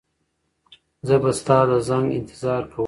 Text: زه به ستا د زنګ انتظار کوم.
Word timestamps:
زه 1.07 1.15
به 1.23 1.31
ستا 1.39 1.57
د 1.69 1.71
زنګ 1.87 2.07
انتظار 2.19 2.61
کوم. 2.71 2.79